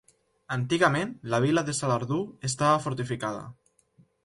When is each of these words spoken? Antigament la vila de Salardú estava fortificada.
Antigament 0.53 1.11
la 1.35 1.41
vila 1.43 1.65
de 1.69 1.77
Salardú 1.81 2.19
estava 2.51 2.83
fortificada. 2.89 3.47